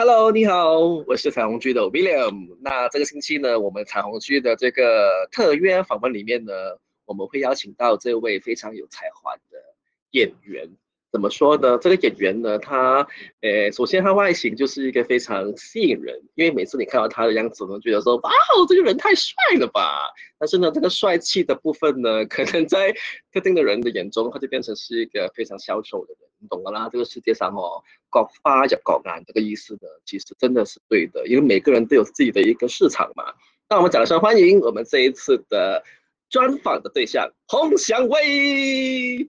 [0.00, 0.78] Hello，你好，
[1.08, 2.56] 我是彩虹剧的 William。
[2.60, 6.52] 那这个星期呢，我们彩虹剧的这个特约访问里面呢，
[7.04, 9.42] 我们会邀请到这位非常有才华的
[10.12, 10.70] 演员。
[11.10, 11.76] 怎么说呢？
[11.78, 13.08] 这个演员呢，他，
[13.40, 19.82] 呃，首先他外形就是一个非常吸引人，因为每次你看到他的样子，都觉得说，哇哦，这个人太帅了吧。
[20.38, 22.94] 但是呢，这个帅气的部分呢，可能在
[23.32, 26.88] 特定的人的眼中，他就变成是一个非常消瘦的人，你懂的啦。
[26.90, 33.34] 这个世界上哦，搞花入各眼这个意思呢，其实真的是对的，因为每个人都有自己的一个市场嘛。
[33.68, 35.84] 那我们掌声欢迎我们这一次的
[36.30, 39.28] 专访的对象洪祥威。